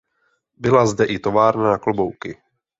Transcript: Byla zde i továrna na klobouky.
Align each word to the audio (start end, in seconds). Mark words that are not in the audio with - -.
Byla 0.57 0.85
zde 0.85 1.05
i 1.05 1.19
továrna 1.19 1.63
na 1.63 1.77
klobouky. 1.77 2.37